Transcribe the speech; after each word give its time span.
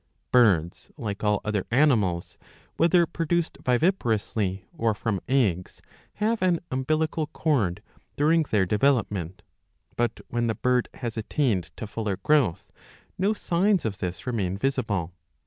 Birds 0.31 0.89
like 0.97 1.23
all 1.23 1.41
other 1.45 1.67
animals, 1.69 2.39
whether 2.75 3.05
produced 3.05 3.59
viviparously 3.63 4.65
or 4.75 4.95
from 4.95 5.21
eggs, 5.27 5.79
have 6.13 6.41
an 6.41 6.59
umbilical 6.71 7.27
cord 7.27 7.83
during 8.15 8.41
their 8.49 8.65
development, 8.65 9.43
but, 9.95 10.19
when 10.27 10.47
the 10.47 10.55
bird 10.55 10.89
has 10.95 11.17
attained 11.17 11.65
to 11.77 11.85
fuller 11.85 12.17
growth, 12.17 12.71
no 13.19 13.33
signs 13.35 13.85
of 13.85 13.99
this 13.99 14.25
remain 14.25 14.57
visible. 14.57 15.13